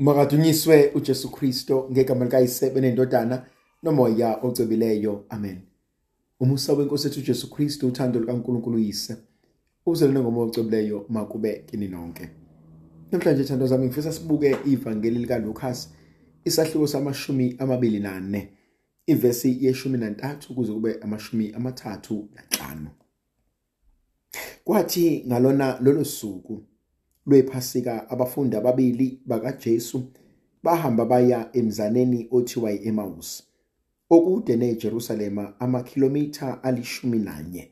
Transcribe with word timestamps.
Makadunyiswe 0.00 0.90
uJesu 0.94 1.30
Kristo 1.30 1.88
ngegama 1.92 2.24
likayise 2.24 2.70
benendodana 2.70 3.46
nomoya 3.82 4.38
ocwebileyo. 4.42 5.24
Amen. 5.28 5.58
Umusa 6.40 6.72
wenkosi 6.72 7.08
yethu 7.08 7.20
uJesu 7.20 7.50
Kristu 7.50 7.88
uthando 7.88 8.20
lukaNkulunkulu 8.20 8.76
uyise. 8.76 9.16
Uzalwane 9.86 10.20
ngomoya 10.20 10.46
ocwebileyo 10.46 11.06
makube 11.08 11.64
kini 11.66 11.88
nonke. 11.88 12.28
Namhlanje 13.12 13.44
thando 13.44 13.66
zami 13.66 13.86
ngifisa 13.86 14.12
sibuke 14.12 14.56
ivangeli 14.66 15.18
lika 15.18 15.38
Lucas 15.38 15.90
isahluko 16.44 16.86
samashumi 16.86 17.56
amabili 17.58 18.00
nane. 18.00 18.52
Ivesi 19.06 19.58
yeshumi 19.60 19.98
nantathu 19.98 20.54
kuze 20.54 20.72
kube 20.72 20.94
amashumi 21.00 21.52
amathathu 21.52 22.28
nanhlanu. 22.34 22.90
Kwathi 24.64 25.24
ngalona 25.26 25.78
lolo 25.80 26.04
suku 26.04 26.62
lwephasika 27.26 28.10
abafundi 28.10 28.56
ababili 28.56 29.20
bakaJesu 29.26 30.02
bahamba 30.62 31.04
baya 31.04 31.48
emzaneni 31.52 32.28
othiwa 32.30 32.70
yi-Emmaus 32.70 33.50
okude 34.10 34.56
neJerusalema 34.56 35.60
amakhilomitha 35.60 36.62
alishumi 36.62 37.18
nanye. 37.18 37.70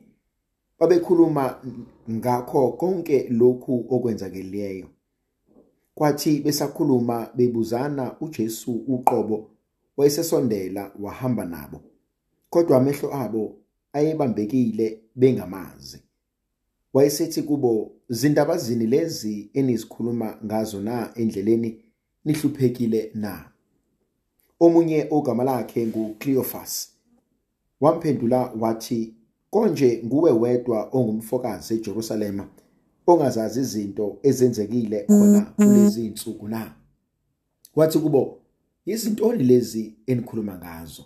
Babekhuluma 0.78 1.62
ngakho 2.10 2.72
konke 2.72 3.28
lokhu 3.28 3.86
okwenzakeleyo. 3.90 4.86
Kwathi 5.94 6.40
besakhuluma 6.40 7.30
bebuzana 7.34 8.16
uJesu 8.20 8.72
uqobo 8.72 9.50
wayesesondela 9.96 10.92
wahamba 11.00 11.44
nabo 11.44 11.80
kodwa 12.50 12.76
amehlo 12.76 13.14
abo 13.14 13.56
ayebambekile 13.92 15.00
bengamazi. 15.16 16.07
Wayesethi 16.92 17.42
kubo 17.42 17.92
zindaba 18.08 18.58
zini 18.58 18.86
lezi 18.86 19.50
enizikhuluma 19.54 20.38
ngazo 20.44 20.80
na 20.80 21.12
endleleni? 21.14 21.84
Nihluphekile 22.24 23.10
na? 23.14 23.50
Omunye 24.60 25.06
ogama 25.10 25.44
lakhe 25.44 25.86
nguCleophas 25.86 26.88
wamphendula 27.80 28.52
wathi 28.60 29.14
konje 29.50 30.02
nguwe 30.04 30.30
wedwa 30.30 30.88
ongumfokazi 30.92 31.74
eJerusalema 31.74 32.48
ongazazi 33.06 33.60
izinto 33.60 34.18
ezenzekile 34.22 35.04
khona 35.04 35.40
kulezi 35.40 36.06
insuku 36.06 36.48
na? 36.48 36.74
Wathi 37.76 37.98
kubo 37.98 38.40
izintoni 38.86 39.44
lezi 39.44 39.94
enikhuluma 40.06 40.58
ngazo? 40.58 41.04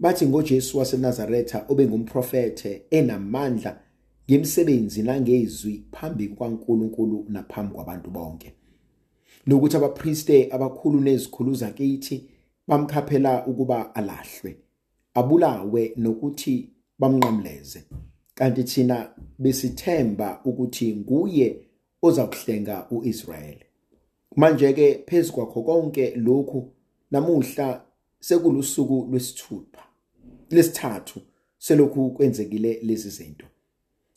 Bathi 0.00 0.26
ngoJesu 0.26 0.78
waseNazaretha 0.78 1.64
obengumprofete 1.68 2.82
enamandla 2.90 3.80
ngemsebenzi 4.30 5.02
nangezwi 5.02 5.84
phambi 5.92 6.28
kwaNkuluNkulu 6.28 7.26
naphambi 7.28 7.74
kwabantu 7.74 8.10
bonke. 8.10 8.54
Nokuthi 9.46 9.76
abapriste 9.76 10.48
abakhulu 10.52 11.00
nezikhulu 11.00 11.54
zakithi 11.54 12.28
bamkhaphela 12.68 13.46
ukuba 13.46 13.94
alahlwe 13.94 14.56
abulawe 15.14 15.92
nokuthi 15.96 16.70
bamnqamleze. 16.98 17.84
Kanti 18.34 18.64
thina 18.64 19.10
besithemba 19.38 20.40
ukuthi 20.44 20.96
nguye 20.96 21.66
ozakuhlenga 22.02 22.86
uIsrayeli. 22.90 23.64
Manje 24.36 24.72
ke 24.72 25.04
phezukwakho 25.06 25.62
konke 25.62 26.14
lokhu 26.16 26.72
namuhla 27.10 27.84
sekulusuku 28.20 29.08
lwesithupha 29.10 29.82
lesithathu 30.50 31.20
selokhu 31.58 32.10
kwenzekile 32.10 32.80
lezi 32.82 33.10
zinto. 33.10 33.46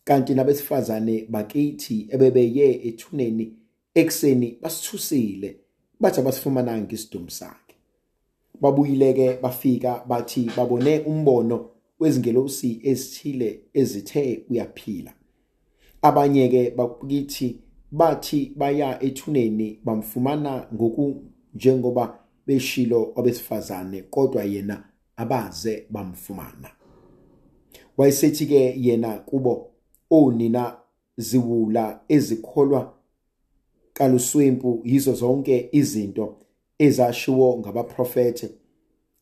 Kanti 0.06 0.34
nabesifazane 0.34 1.26
bakithi 1.30 2.08
ebebeye 2.10 2.88
ethuneni 2.88 3.54
ekseni 3.96 4.58
basithusile 4.62 5.56
bathi 6.00 6.20
abasifumananga 6.20 6.94
isidumbu 6.94 7.32
sakhe. 7.32 7.76
Babuyileke 8.62 9.38
bafika 9.42 10.04
bathi 10.08 10.52
babone 10.58 11.00
umbono 11.00 11.70
wezingelosi 12.00 12.80
ezithile 12.84 13.62
ezithe 13.74 14.46
uyaphila. 14.50 15.14
Abanye 16.02 16.50
ke 16.50 16.72
bakithi 16.78 17.60
bathi 17.92 18.54
baya 18.56 19.04
ethuneni 19.04 19.80
bamfumana 19.84 20.68
ngoku 20.74 21.24
njengoba 21.54 22.20
beshilo 22.48 23.14
abesifazane 23.16 24.02
kodwa 24.02 24.44
yena 24.44 24.84
abaze 25.18 25.86
bamfumana. 25.90 26.70
Wayesethi 27.98 28.46
ke 28.46 28.76
yena 28.78 29.18
kubo 29.18 29.75
onina 30.12 30.78
ziwula 31.18 32.00
ezikholwa 32.08 32.94
kaluswempu 33.94 34.82
yizo 34.84 35.14
zonke 35.14 35.70
izinto 35.72 36.36
ezashiwo 36.80 37.58
ngabaprofete 37.58 38.50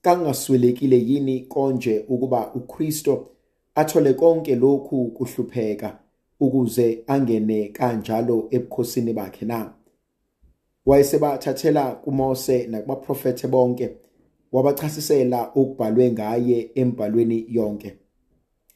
kangaswelekile 0.02 0.98
yini 1.00 1.40
konje 1.40 2.06
ukuba 2.08 2.54
uKristo 2.54 3.28
athole 3.76 4.14
konke 4.14 4.56
lokhu 4.56 5.06
kuhlupheka 5.06 6.00
ukuze 6.40 7.04
angene 7.08 7.68
kanjalo 7.68 8.48
ebukhosini 8.52 9.14
bakhe 9.14 9.46
na? 9.46 9.74
Wayesebathathela 10.86 11.96
kuMose 11.96 12.68
nakubaprofete 12.68 13.48
bonke 13.48 13.90
wabachasisela 14.52 15.54
ukubhalwe 15.56 16.12
ngaye 16.12 16.72
embhalweni 16.76 17.46
yonke. 17.50 17.94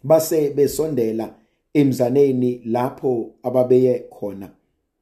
Base 0.03 0.49
besondela 0.49 1.35
emzaneni 1.73 2.61
lapho 2.65 3.33
ababeye 3.43 3.99
khona. 3.99 4.49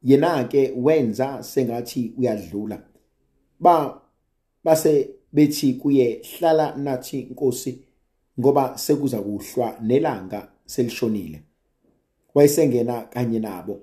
Yena 0.03 0.43
ke 0.43 0.73
wenza 0.75 1.43
sengathi 1.43 2.13
uyadlula. 2.17 2.81
Ba 3.59 4.01
base 4.63 5.09
bethi 5.33 5.73
kuye 5.73 6.21
hlala 6.23 6.75
nathi 6.75 7.19
inkosi 7.19 7.79
ngoba 8.39 8.77
sekuza 8.77 9.21
kuhlwa 9.21 9.77
nelanga 9.81 10.47
selishonile. 10.65 11.41
Wayesengena 12.35 13.01
kanye 13.01 13.39
nabo. 13.39 13.81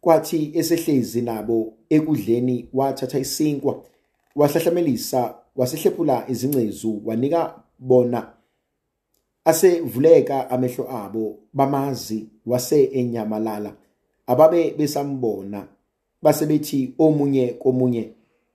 Kwathi 0.00 0.52
esehlezi 0.54 1.22
nabo 1.22 1.74
ekudleni 1.90 2.68
wathatha 2.72 3.18
isinkwa 3.18 3.84
wahlahlamelisa 4.36 5.34
wasehlephula 5.56 6.24
izingcezu 6.28 7.02
wanika 7.04 7.62
bona 7.78 8.32
asevuleka 9.44 10.50
amehlo 10.50 10.90
abo 10.90 11.38
bamazi 11.52 12.28
wase 12.46 12.84
enyamalala. 12.84 13.76
Ababe 14.26 14.70
besambona 14.70 15.68
basebethi 16.22 16.94
omunye 16.98 17.46
komunye 17.52 18.12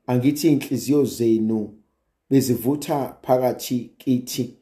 angithi 0.08 0.52
inhliziyo 0.52 1.06
zenu 1.06 1.74
bezivutha 2.30 3.18
phakathi 3.22 3.92
kithi 3.98 4.56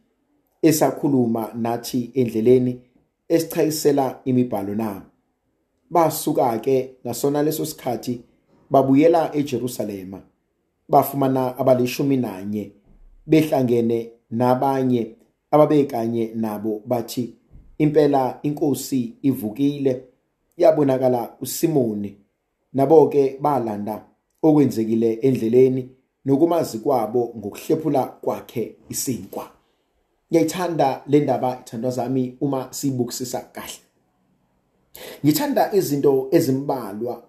esakhuluma 0.61 1.51
nathi 1.55 2.11
endleleni 2.13 2.81
esichayisela 3.29 4.19
imibhalo 4.25 4.75
na? 4.75 5.05
Basuka 5.89 6.59
ke 6.59 6.95
ngasona 7.05 7.43
leso 7.43 7.65
sikhathi 7.65 8.21
babuyela 8.69 9.35
eJerusalema 9.35 10.21
bafumana 10.89 11.57
abalishumi 11.57 12.17
nanye 12.17 12.71
behlangene 13.27 14.11
nabanye 14.31 15.15
ababekanye 15.53 16.31
nabo 16.35 16.81
bathi 16.85 17.35
impela 17.77 18.39
inkosi 18.43 19.13
ivukile. 19.21 20.03
Yabonakala 20.57 21.35
uSimoni. 21.41 22.17
Nabo 22.73 23.07
ke 23.09 23.37
balanda 23.41 24.05
okwenzekile 24.41 25.13
endleleni 25.13 25.89
nokumazi 26.25 26.79
kwabo 26.79 27.33
ngokuhlephula 27.37 28.05
kwakhe 28.05 28.75
isinkwa. 28.89 29.51
Ngiyayithanda 30.31 31.03
le 31.07 31.19
ndaba 31.19 31.59
ithandwa 31.59 31.91
zami 31.91 32.37
uma 32.41 32.73
sibukisisa 32.73 33.41
kahle. 33.41 33.79
Ngithanda 35.25 35.73
izinto 35.73 36.27
ezimbalwa. 36.31 37.23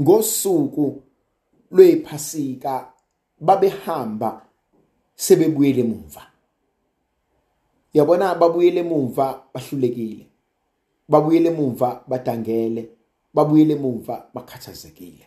Ngosuku 0.00 1.02
lwephasika 1.70 2.92
babehamba 3.40 4.46
sebebuyele 5.14 5.80
emuva. 5.80 6.29
Yabona 7.94 8.34
babuyele 8.34 8.80
emuva 8.80 9.42
bahlulekile 9.54 10.26
babuyele 11.08 11.48
emuva 11.48 12.02
badangele 12.08 12.88
babuyele 13.34 13.74
emuva 13.74 14.26
bakhathazekile. 14.34 15.26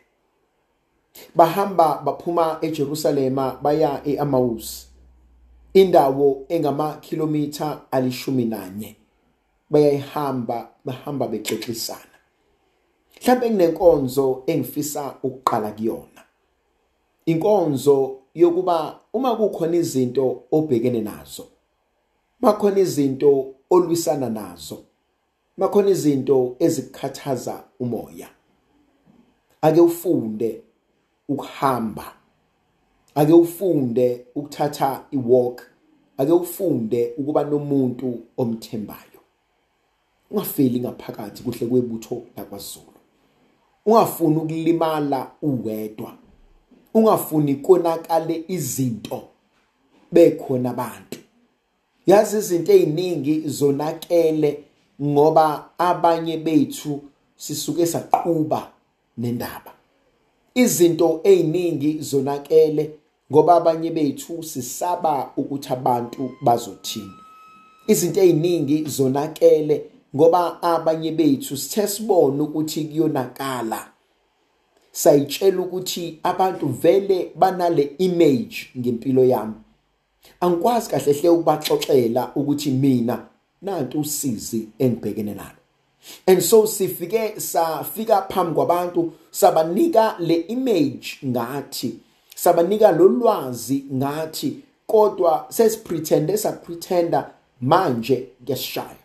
Bahamba 1.36 2.01
baphuma 2.06 2.57
eJerusalema 2.62 3.60
baya 3.62 4.01
eAmawus 4.06 4.88
indawo 5.74 6.45
engamakhilomitha 6.50 7.92
alishumi 7.92 8.45
nanye 8.45 8.95
bayayihamba 9.69 10.69
bahamba 10.86 11.27
bexexisana 11.27 12.13
mhlawumbe 13.21 13.50
kunenkonzo 13.50 14.44
engifisa 14.48 15.15
ukuqala 15.24 15.71
kuyona. 15.71 16.24
Inkonzo 17.25 18.19
yokuba 18.36 19.00
uma 19.13 19.36
kukhona 19.36 19.77
izinto 19.77 20.44
obhekene 20.51 21.01
nazo 21.01 21.45
bakhona 22.44 22.80
izinto 22.80 23.56
olwisana 23.69 24.30
nazo. 24.30 24.84
Bakhona 25.57 25.90
izinto 25.90 26.56
ezikhathaza 26.60 27.63
umoya. 27.80 28.30
Ake 29.62 29.81
ufunde 29.81 30.62
ukuhamba. 31.30 32.13
Ake 33.16 33.34
ufunde 33.34 34.25
ukuthatha 34.36 35.06
iwalk. 35.12 35.62
Ake 36.18 36.31
ufunde 36.31 37.13
ukuba 37.18 37.44
nomuntu 37.44 38.19
omthembayo. 38.38 39.22
Ungafeli 40.31 40.80
ngaphakathi 40.80 41.44
kuhle 41.44 41.68
kwebutho 41.68 42.22
lakwaZulu. 42.38 42.86
Ungafuni 43.86 44.38
ukulimala 44.38 45.31
uwedwa. 45.42 46.13
Ungafuni 46.94 47.56
konakale 47.56 48.44
izinto 48.48 49.24
bekhona 50.12 50.69
abantu. 50.69 51.23
Yazi 52.06 52.38
izinto 52.38 52.72
eziningi 52.72 53.44
zonakele 53.46 54.64
ngoba 55.02 55.70
abanye 55.78 56.38
bethu 56.38 57.02
sisuke 57.36 57.86
saqhuba 57.86 58.72
nendaba. 59.18 59.72
Izinto 60.56 61.22
eziningi 61.24 61.98
zonakele 62.02 62.92
ngoba 63.32 63.56
abanye 63.56 63.92
bethu 63.92 64.44
sisaba 64.44 65.32
ukuthi 65.38 65.74
abantu 65.74 66.32
bazothini. 66.42 67.14
Izinto 67.88 68.22
eziningi 68.22 68.84
zonakele 68.86 69.86
ngoba 70.16 70.62
abanye 70.62 71.12
bethu 71.12 71.58
sithe 71.58 71.88
sibone 71.88 72.42
ukuthi 72.42 72.86
kuyonakala. 72.86 73.88
Sayitshela 74.92 75.62
ukuthi 75.62 76.20
abantu 76.24 76.68
vele 76.68 77.32
banale 77.36 77.96
image 77.98 78.70
ngempilo 78.78 79.26
yami. 79.26 79.62
Angikwazi 80.40 80.90
kahle 80.90 81.14
hle 81.14 81.30
ukubaxoxela 81.30 82.31
ukuthi 82.36 82.72
mina 82.72 83.25
nantu 83.62 84.00
usizi 84.00 84.68
engibhekene 84.80 85.34
nalo. 85.34 85.60
And 86.28 86.42
so 86.42 86.68
sifike 86.68 87.40
safika 87.40 88.22
phambi 88.22 88.56
kwabantu 88.56 89.14
sabanika 89.31 90.16
le 90.20 90.36
image 90.36 91.18
ngathi 91.25 92.00
sabanika 92.36 92.92
lolwazi 92.92 93.86
ngathi 93.94 94.58
kodwa 94.88 95.46
sesipretende 95.50 96.38
sapretenda 96.38 97.30
manje 97.62 98.30
kuyashaya 98.46 99.04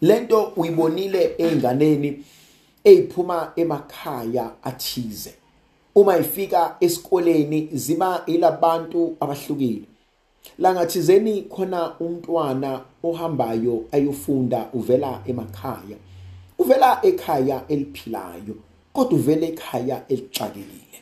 lento 0.00 0.52
uyibonile 0.56 1.34
einganeni 1.38 2.24
eziphuma 2.84 3.52
emakhaya 3.56 4.50
athize. 4.62 5.34
Uma 5.94 6.18
ifika 6.18 6.76
esikoleni 6.80 7.68
ziba 7.72 8.22
ilabantu 8.26 9.16
abahlukile. 9.20 9.89
Langathizeni 10.58 11.42
khona 11.42 11.98
umntwana 12.00 12.80
ohambayo 13.02 13.84
ayofunda 13.92 14.68
uvela 14.72 15.22
emakhaya. 15.26 15.96
Uvela 16.58 16.98
ekhaya 17.02 17.64
eliphilayo 17.68 18.54
kodwa 18.92 19.18
uvela 19.18 19.46
ekhaya 19.46 20.02
elixakekile. 20.08 21.00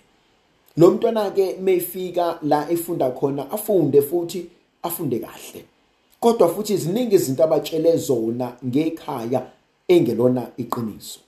Lo 0.77 0.91
mntwana 0.91 1.31
ke 1.31 1.57
mayifika 1.61 2.39
la 2.43 2.71
efunda 2.71 3.11
khona 3.11 3.51
afunde 3.51 4.03
futhi 4.03 4.47
afunde 4.83 5.19
kahle. 5.19 5.65
Kodwa 6.21 6.49
futhi 6.49 6.73
iziningi 6.75 7.15
izinto 7.15 7.45
abatshele 7.45 7.97
zona 7.97 8.53
ngekhaya 8.67 9.47
engelona 9.89 10.47
iqiniso. 10.57 11.21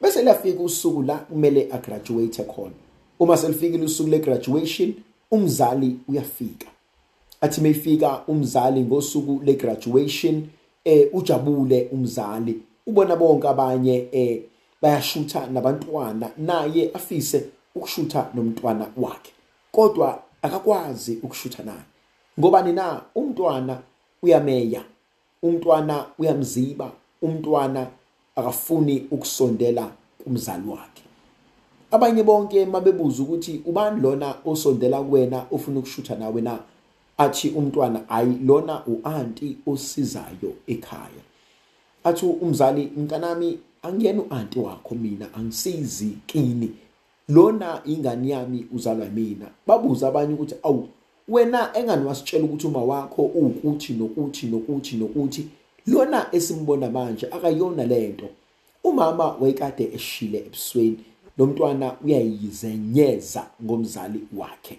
Bese 0.00 0.22
liyafika 0.22 0.62
usuku 0.62 1.02
la 1.02 1.16
kumele 1.16 1.68
agraduate 1.72 2.42
khona. 2.42 2.74
Uma 3.20 3.36
selifikile 3.36 3.84
usuku 3.84 4.10
le 4.10 4.18
graduation 4.18 4.94
umzali 5.30 5.96
uyafika. 6.08 6.66
Athi 7.40 7.60
mayifika 7.60 8.22
umzali 8.26 8.80
ngosuku 8.80 9.40
le 9.44 9.54
graduation 9.54 10.46
eh 10.84 11.08
ujabule 11.12 11.88
umzali. 11.92 12.62
Ubona 12.86 13.16
bonke 13.16 13.48
abanye 13.48 14.08
eh 14.12 14.42
bayashutha 14.82 15.46
nabantwana 15.46 16.30
naye 16.38 16.90
afise 16.94 17.44
ukushutha 17.74 18.30
nomntwana 18.34 18.86
wakhe. 18.96 19.32
Kodwa 19.72 20.22
akakwazi 20.42 21.18
ukushutha 21.22 21.62
naye. 21.62 21.84
Ngobani 22.40 22.72
na 22.72 23.00
umntwana 23.14 23.78
uyameya 24.22 24.82
umntwana 25.42 26.06
uyamziba 26.18 26.92
umntwana 27.22 27.86
akafuni 28.36 29.06
ukusondela 29.10 29.90
kumzali 30.24 30.68
wakhe. 30.68 31.02
Abanye 31.90 32.22
bonke 32.22 32.66
mabebuza 32.66 33.22
ukuthi 33.22 33.62
ubani 33.66 34.00
lona 34.00 34.34
osondela 34.44 35.00
kuwena 35.02 35.44
ufuna 35.50 35.78
ukushutha 35.78 36.14
nawe 36.16 36.40
na? 36.40 36.58
Athi 37.18 37.48
umntwana 37.48 38.08
ayi 38.08 38.38
lona 38.46 38.82
uanti 38.86 39.56
osizayo 39.66 40.52
ekhaya. 40.66 41.22
Athi 42.04 42.26
umzali 42.26 42.92
mntanami 42.96 43.58
angiyena 43.82 44.22
uanti 44.22 44.58
wakho 44.58 44.94
mina 44.94 45.34
angisizi 45.34 46.18
kini. 46.26 46.70
Lona 47.28 47.80
ingane 47.84 48.28
yami 48.28 48.66
uzalwa 48.74 49.06
mina. 49.06 49.46
Babuza 49.66 50.08
abanye 50.08 50.34
ukuthi 50.34 50.54
awu 50.62 50.88
wena 51.28 51.76
engani 51.76 52.06
wasitshela 52.06 52.44
ukuthi 52.44 52.66
uma 52.66 52.84
wakho 52.84 53.22
ukuthi 53.22 53.92
nokuthi 53.92 54.46
nokuthi 54.46 54.96
nokuthi? 54.96 55.48
Lona 55.86 56.26
esimbona 56.32 56.90
manje 56.90 57.26
akayona 57.26 57.86
lento 57.86 58.28
umama 58.84 59.36
wayekade 59.40 59.90
eshile 59.94 60.38
ebusweni. 60.38 61.04
Lo 61.38 61.46
mntwana 61.46 61.96
uyayizenyeza 62.04 63.46
ngomzali 63.64 64.20
wakhe. 64.36 64.78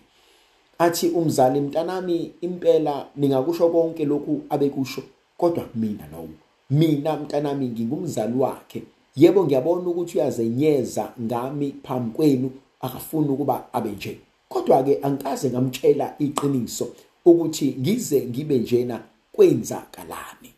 Athi 0.80 1.10
umzali 1.10 1.60
mntanami 1.62 2.32
impela 2.42 3.08
ningakusho 3.16 3.70
konke 3.70 4.06
lokhu 4.06 4.42
abekusho 4.50 5.02
kodwa 5.38 5.66
mina 5.76 6.08
lowo 6.12 6.30
mina 6.70 7.18
mntanami 7.18 7.68
ngingumzali 7.68 8.38
wakhe. 8.38 8.84
Yebo 9.16 9.46
ngiyabona 9.46 9.90
ukuthi 9.90 10.18
uyazenyeza 10.18 11.14
ngami 11.22 11.76
phambi 11.84 12.12
kwenu 12.12 12.52
akafuni 12.82 13.30
ukuba 13.30 13.74
abe 13.74 13.92
nje. 13.92 14.20
Kodwa 14.50 14.84
ke 14.84 15.00
angikaze 15.02 15.50
ngamtshela 15.50 16.16
iqiniso 16.20 16.88
ukuthi 17.26 17.76
ngize 17.80 18.26
ngibe 18.26 18.58
njena 18.58 19.02
kwenzakalani. 19.32 20.50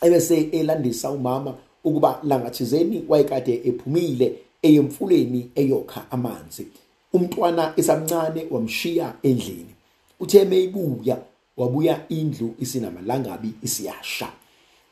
Ebese 0.00 0.40
elandisa 0.40 1.10
umama 1.10 1.54
ukuba 1.84 2.20
langathizeni 2.22 3.04
wayekade 3.08 3.60
ephumile 3.64 4.38
eyemfuleni 4.62 5.50
eyokha 5.54 6.10
amanzi. 6.10 6.66
Umntwana 7.18 7.72
esamncane 7.76 8.46
wamshiya 8.50 9.14
endlini. 9.22 9.74
Uthe 10.20 10.44
meyibuya 10.44 11.16
wabuya 11.56 12.08
indlu 12.08 12.54
isinamalangabi 12.58 13.54
isiyasha. 13.62 14.28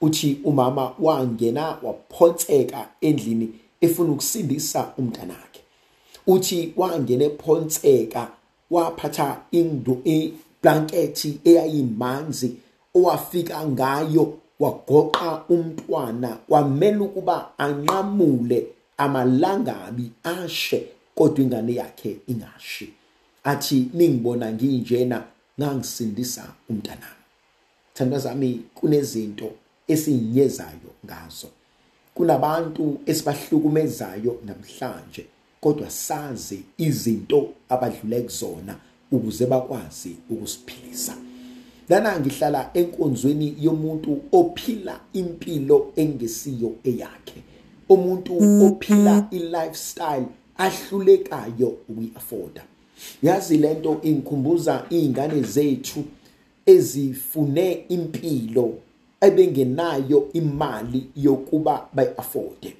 Uthi 0.01 0.39
umama 0.45 0.93
wangena 0.99 1.79
waphonseka 1.83 2.89
endlini 3.01 3.49
efuna 3.81 4.13
ukusindisa 4.13 4.93
umntanakhe. 4.99 5.61
Uthi 6.27 6.73
wangena 6.77 7.25
ephonseka 7.25 8.29
waphatha 8.71 9.41
indu 9.51 10.03
iblankethi 10.05 11.41
eyayimanzi 11.45 12.57
owafika 12.95 13.67
ngayo 13.67 14.33
wagoqa 14.61 15.45
umntwana 15.49 16.29
kwamele 16.49 16.99
ukuba 16.99 17.59
anqamule 17.59 18.67
amalangabi 18.97 20.11
ashe. 20.25 20.96
Kodwa 21.17 21.45
ingane 21.45 21.75
yakhe 21.75 22.17
ingashi. 22.27 22.93
Athi 23.45 23.89
ningibona 23.95 24.53
nginjena 24.53 25.25
ngangisindisa 25.61 26.45
umntanami. 26.71 27.25
Thanda 27.95 28.19
zami 28.19 28.61
kunezinto 28.75 29.51
esiyinyezayo 29.89 30.91
ngazo. 31.07 31.49
Kunabantu 32.15 32.99
esibahlukumezayo 33.07 34.41
namhlanje 34.47 35.27
kodwa 35.61 35.91
sazi 35.91 36.63
izinto 36.79 37.49
abadlule 37.69 38.21
kuzona 38.21 38.77
ukuze 39.13 39.47
bakwazi 39.47 40.17
ukusiphilisa. 40.31 41.17
Lana 41.89 42.21
ngihlala 42.21 42.71
enkonzweni 42.75 43.57
yomuntu 43.61 44.23
ophila 44.33 45.01
impilo 45.13 45.93
engesiyo 45.97 46.75
eyakhe. 46.85 47.43
Umuntu 47.89 48.65
ophila 48.67 49.29
i-lifestyle 49.31 50.27
ahlulekayo 50.59 51.69
ukuyi-afforda. 51.89 52.65
Yazi 53.23 53.57
lento 53.59 54.01
ingikhumbuza 54.03 54.85
iy'ngane 54.91 55.43
zethu 55.43 56.05
ezifune 56.67 57.73
impilo 57.89 58.75
ebengenayo 59.21 60.29
imali 60.33 61.07
yokuba 61.17 61.89
bayi-afode 61.95 62.75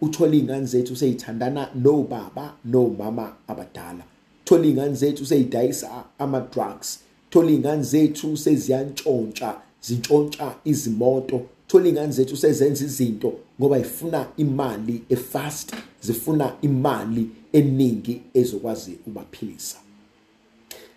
uthola 0.00 0.34
iy'ngane 0.34 0.66
zethu 0.66 0.96
seyithandana 0.96 1.68
nobaba 1.74 2.54
nomama 2.64 3.32
abadala. 3.48 4.04
Thola 4.44 4.66
iy'ngane 4.66 4.94
zethu 4.94 5.26
seyidayisa 5.26 6.04
ama-drugs. 6.18 6.98
Thola 7.30 7.50
iy'ngane 7.50 7.82
zethu 7.82 8.36
seziyantshontsha 8.36 9.54
zintshontsha 9.82 10.54
izimoto. 10.64 11.40
Thola 11.68 11.86
iy'ngane 11.88 12.12
zethu 12.12 12.36
sezenza 12.36 12.84
izinto 12.84 13.32
ngoba 13.60 13.78
zifuna 13.78 14.26
imali 14.36 15.02
efast. 15.08 15.74
Zifuna 16.00 16.52
imali 16.62 17.30
eningi 17.52 18.22
ezokwazi 18.34 18.92
ukubaphilisa. 18.92 19.76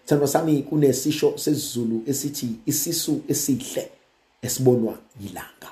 Thandwa 0.06 0.28
sami 0.28 0.64
kunesisho 0.64 1.38
sesizulu 1.38 2.04
esithi 2.08 2.48
isisu 2.66 3.22
esihle 3.28 3.90
esibonwa 4.42 5.00
yilanga. 5.22 5.72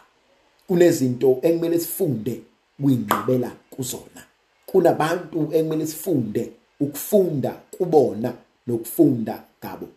Kunezinto 0.68 1.40
ekumele 1.42 1.80
sifunde 1.80 2.42
kuyinqabela 2.82 3.52
kuzona. 3.70 4.22
Kunabantu 4.66 5.50
ekumele 5.54 5.88
sifunde 5.88 6.52
ukufunda 6.80 7.52
kubona 7.72 8.34
nokufunda 8.68 9.44
ngabo. 9.60 9.88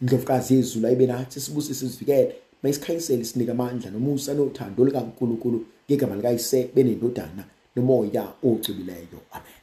Indlovukazi 0.00 0.54
yezulu 0.54 0.86
ayibe 0.86 1.06
nathi 1.06 1.40
sibusise 1.40 1.88
sivikele 1.88 2.34
mayisikhanyisele 2.62 3.24
sinike 3.24 3.50
amandla 3.50 3.90
nomusa 3.90 4.34
nothando 4.34 4.84
likaNkulunkulu 4.84 5.66
ngegama 5.90 6.16
likayise 6.16 6.70
benendodana 6.74 7.44
Nu 7.74 7.82
mô 7.82 8.04
gia 8.12 8.22
ô 8.42 8.56
chư 8.62 8.74
bi 8.74 8.82
lê 8.84 8.94
dô. 9.12 9.18
Amen. 9.30 9.50